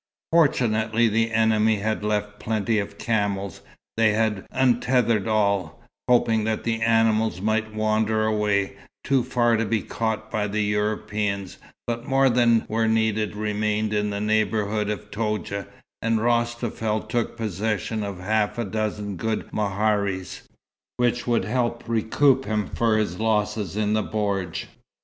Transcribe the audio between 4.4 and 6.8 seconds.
untethered all, hoping that